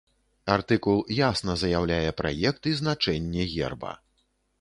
Артыкул 0.51 1.01
ясна 1.17 1.55
заяўляе 1.63 2.09
праект 2.21 2.71
і 2.73 2.73
значэнне 2.79 3.43
герба. 3.53 3.93